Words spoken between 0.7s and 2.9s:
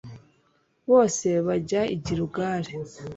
bose bajya i giligali